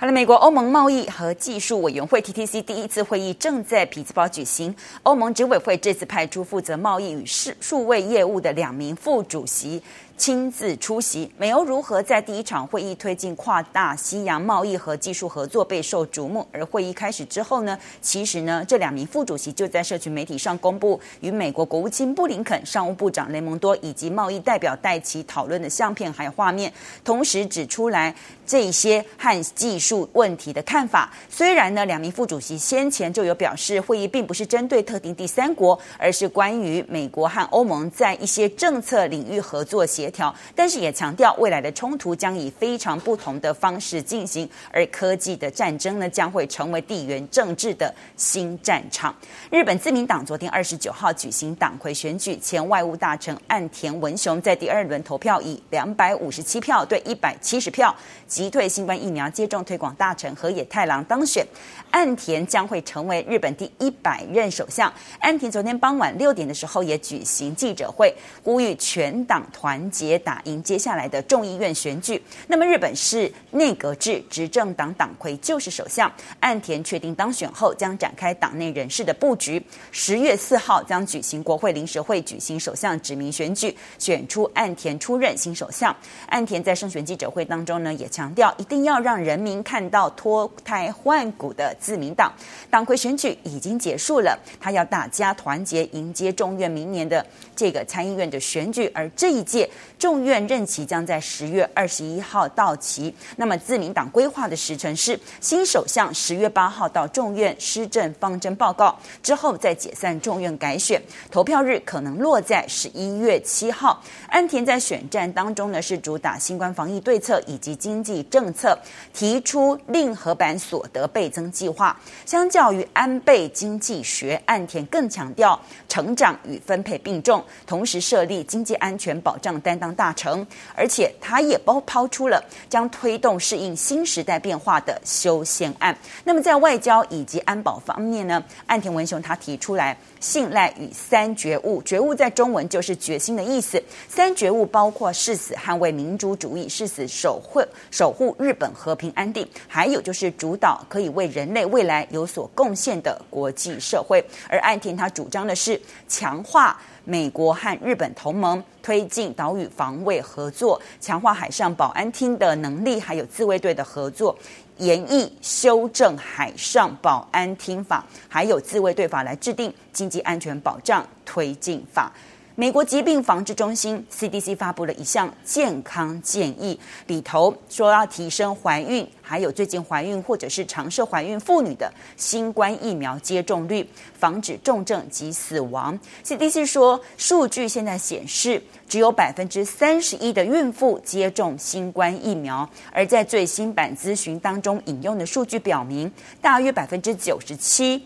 [0.00, 4.72] 好了，美国欧盟贸易和技术委员会 （TTC） 第一次会议正在匹兹堡举行。
[5.02, 9.82] 欧盟执委会这次派出负责贸易与数数位业务的两名副主席。
[10.16, 16.44] 亲自出席，美欧如何在第一场会议推进跨大西洋贸易和技术合作备受瞩目。
[16.50, 26.72] 而会议开始之后呢，其实呢，这两名副主席就在社群媒体上公布与美国国务卿布林肯、商务部长雷蒙多以及贸易代表戴奇讨论的相片还有画面，
[27.04, 28.12] 同时指出来
[28.48, 31.12] 这些和技术问题的看法。
[31.30, 40.08] 虽然呢，两名副主席先前就有表示，会议并不是针对特定第三国，而是关于美国和欧盟在一些政策领域合作协。
[40.10, 49.14] 调，但是也强调未来的冲突将以非常不同的方式进行，而科技的战争呢，将会成为地缘政治的新战场。
[49.50, 57.94] 日本自民党昨天二十九号举行党魁选举，前外务大臣岸田文雄在第二轮投票以两百五十七票对一百七十票
[58.38, 61.44] 击退新冠疫苗接种推广大臣河野太郎当选。
[61.90, 64.92] 岸田将会成为日本第一百任首相。
[65.18, 72.22] 岸田昨天傍晚六点的时候也举行记者会，呼吁全党团结打赢接下来的众议院选举。
[72.46, 76.08] 那么日本是内阁制，执政党党魁就是首相。
[76.38, 79.60] 岸田确定当选后，将展开党内人事的布局。
[79.90, 85.92] 十月四号将举行国会临时会，举行首相指名选举，选出岸田出任新首相。
[86.28, 91.74] 岸田在胜选记者会当中呢，也强强调一定要让人民看到脱胎换骨的。
[91.80, 92.30] 自民党
[92.68, 97.24] 党魁选举已经结束了，他要大家团结迎接众院明年的
[97.56, 99.68] 这个参议院的选举，而这一届
[99.98, 103.14] 众院任期将在十月二十一号到期。
[103.36, 114.02] 那么自民党规划的时程是新首相十月八号到众院施政方针报告之后再解散众院改选，投票日可能落在十一月七号。
[114.28, 118.78] 安田在选战当中呢是主打新冠防疫对策以及经济政策，
[119.14, 121.68] 提出令和版所得倍增计。
[121.68, 135.96] 划相较于安倍经济学，岸田更强调成长与分配并重，同时设立经济安全保障担当大臣，而且他也包抛出了将推动适应新时代变化的修宪案。
[136.24, 138.42] 那么在外交以及安保方面呢？
[138.66, 143.82] 岸田文雄他提出来信赖与三觉悟，觉悟在中文就是决心的意思。
[144.08, 151.64] 三觉悟包括誓死捍卫民主主义，誓死守护守护日本和平安定，还有就是主导可以为人类。
[151.66, 164.36] 未来有所贡献的国际社会，而岸田他主张的是强化美国和日本同盟，推进岛屿防卫合作，强化海上保安厅的能力，还有自卫队的合作，
[164.78, 172.12] 研议修正海上保安厅法，还有自卫队法来制定经济安全保障推进法。
[172.60, 176.76] 美国疾病防治中心 CDC 发布了一项健康建议，
[177.06, 185.96] 里头说要提升怀孕，还有最近怀孕或者是尝试怀孕妇女的新冠疫苗接种率，防止重症及死亡。
[186.24, 196.10] CDC 说，数据现在显示，只有百分之三十一的孕妇接种新冠疫苗，而在最新版咨询当中引用的数据表明，
[196.42, 198.04] 大约百分之九十七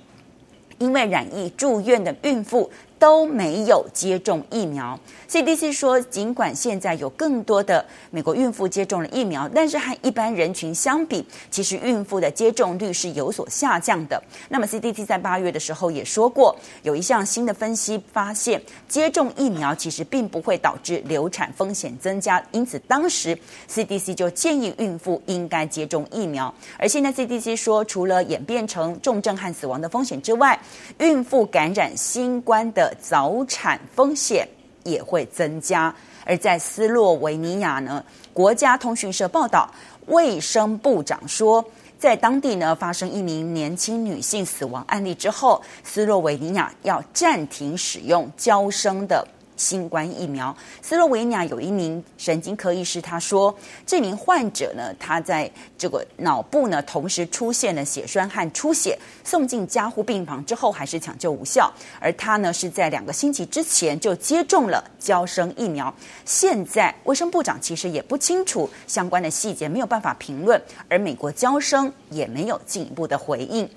[0.76, 2.70] 因为染疫住院的孕妇。
[3.02, 4.96] 都没有接种疫苗。
[5.28, 14.22] CDC 说，尽管现在有更多的美国孕妇接种了疫苗，但是和一般人群相比，其实孕妇的接种率是有所下降的。
[14.50, 16.54] 那么 CDC 在八月的时候也说过，
[16.84, 23.36] 有一项新的分析发现，接种疫苗其实并不会导致流产风险增加，因此当时
[23.68, 26.54] CDC 就建议孕妇应该接种疫苗。
[26.78, 30.56] 而现在 CDC 说，除了演变成重症和死亡的风险之外，
[30.98, 34.48] 孕妇感染新冠的早产风险
[34.84, 35.94] 也会增加，
[36.24, 39.72] 而在斯洛维尼亚呢，国家通讯社报道，
[40.06, 41.64] 卫生部长说，
[41.98, 49.26] 在当地呢发生一名年轻女性死亡案例之后，斯洛维尼亚要暂停使用娇生的。
[49.62, 55.48] 新冠疫苗，斯洛维尼亚有一名神经科医师，他说，这名患者呢，他在
[55.78, 65.94] 这个脑部呢，同时出现了血栓和出血，送进加护病房之后还是抢救无效，而他呢是在两个星期之前就接种了娇生疫苗，
[66.24, 73.68] 现在卫生部长其实也不清楚相关的细节，没有办法评论，而美国娇生也没有进一步的回应。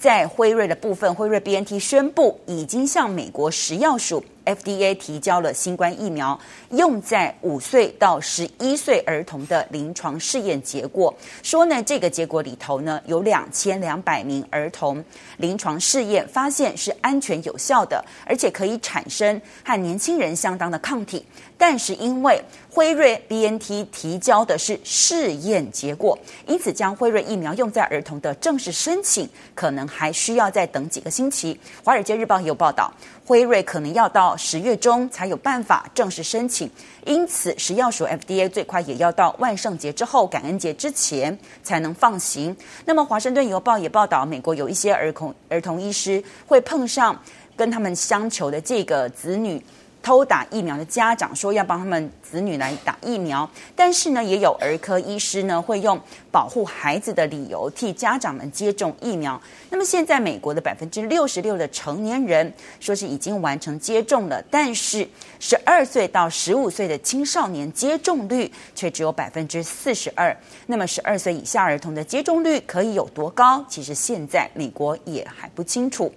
[0.00, 4.24] 在辉瑞的部分，辉瑞 BNT 宣布已经向美国食药署。
[4.46, 6.36] FDA 提交了新冠疫苗
[6.70, 15.04] 用在五岁到十一岁儿童的临床试验结果，说呢，这个结果里头呢，有两千两百名儿童
[15.36, 21.24] 临床试验发现是安全有效的，而且可以产生和年轻人相当的抗体。
[21.56, 26.18] 但是因为辉瑞 BNT 提交的是试验结果，
[26.48, 31.54] 因此将辉瑞疫苗用在儿童的正式申请可能还需要再等几个星期。
[31.84, 32.90] 《华尔街日报》也有报道，
[33.26, 36.70] 辉瑞可能要到十月中才有办法正式申请，
[37.04, 42.56] 因此食药署 FDA 最快也要到万圣节之后、感恩节之前才能放行。
[42.84, 47.20] 那么，《华盛顿邮报》也报道，美国有一些儿童儿童医师会碰上
[47.56, 49.60] 跟他们相求的这个子女。
[50.02, 56.00] 偷打疫苗的家长说要帮他们子女来打疫苗，但是呢，也有儿科医师呢会用
[56.30, 59.40] 保护孩子的理由替家长们接种疫苗。
[59.68, 65.08] 那么现在美国的百分之六十六的成年人说是已经完成接种了，但是
[65.38, 70.34] 十二岁到十五岁的青少年接种率却只有百分之四十二。
[70.66, 73.64] 那么十二岁以下儿童的接种率可以有多高？
[73.68, 76.12] 其实现在美国也还不清楚。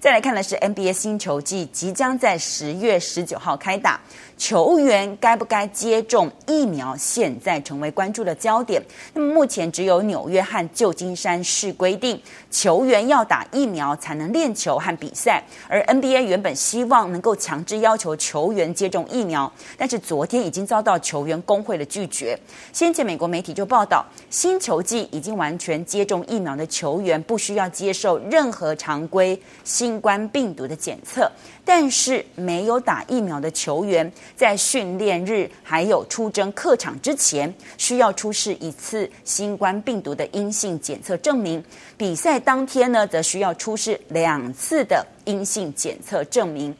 [0.00, 4.00] 再来看的是 NBA 新球季即将在十月十九号开打，
[4.36, 8.82] 球员该不该接种疫苗，现在成为关注的焦点。
[9.14, 15.42] 那么目前只有纽约和旧金山市规定，球员要打疫苗才能练球和比赛。
[15.68, 22.38] 而 NBA 原本希望能够强制要求球员接种疫苗，但是昨天已经遭到球员工会的拒绝。
[22.72, 31.30] 先前美国媒体就报道，新球季已经完全接种疫苗的球员不需要接受任何常规新冠病毒的检测，
[31.64, 41.60] 但是没有打疫苗的球员在训练日还有出征客场之前，需要出示一次新冠病毒的阴性检测证明；
[41.96, 46.74] 比赛当天呢，则需要出示两次的阴性检测证明。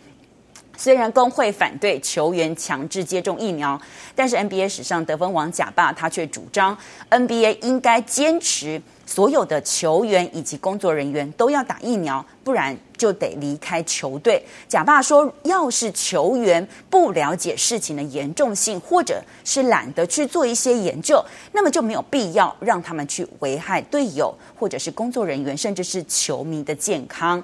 [0.76, 3.80] 虽然工会反对球员强制接种疫苗，
[4.14, 6.76] 但是 NBA 史上得分王贾巴他却主张
[7.10, 8.80] NBA 应该坚持。
[9.08, 14.44] 所有的球员以及工作人员都要打疫苗，不然就得离开球队。
[14.66, 27.40] 贾巴说，要是球员不了解事情的严重性，或者是懒得去做一些研究，那么就没有必要让他们去危害队友，或者是工作人员，甚至是球迷的健康。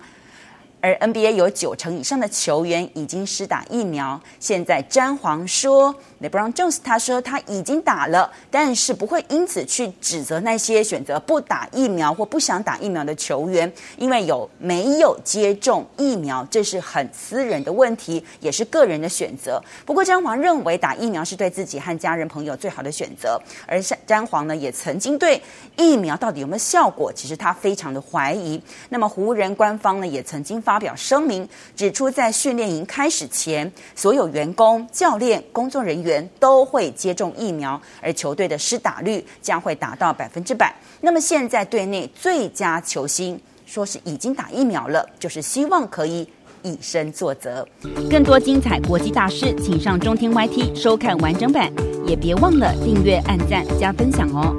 [0.83, 4.21] 而 NBA 有九成以上的球员已经施打疫苗。
[4.41, 19.63] 现在詹皇说，LeBron James 他说他已经打了，但是不会因此去指责那些选择不打疫苗或不想打疫苗的球员，因为有没有接种疫苗，这是很私人的问题，也是个人的选择。
[19.87, 23.41] 不过詹皇认为打疫苗是对自己和家人朋友最好的选择。
[23.69, 25.41] 而詹皇呢，也曾经对
[25.77, 28.61] 疫苗到底有没有效果，其实他非常的怀疑。
[28.89, 30.72] 那么湖人官方呢，也曾经发。
[30.73, 31.47] 发表声明
[31.77, 40.75] 指出，在训练营开始前，所有员工、教练、工作人员都会接种疫苗，而球队的施打率将会达到百分之百。
[41.03, 46.27] 那么现在队内最佳球星说是已经打疫苗了，就是希望可以
[46.63, 47.69] 以身作则。
[48.11, 51.71] 更多精彩国际大师，请上中天 YT 收看完整版，
[52.07, 54.57] 也别忘了订阅、按赞、加分享哦。